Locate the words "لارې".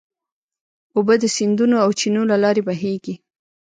2.43-2.61